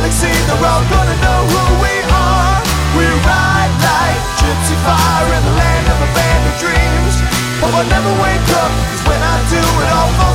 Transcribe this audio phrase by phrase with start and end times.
[0.00, 2.56] galaxy, they're all gonna know who we are.
[2.96, 7.14] We ride like gypsy fire in the land of abandoned dreams.
[7.60, 10.29] Hope I never wake up, cause when I do, it all falls.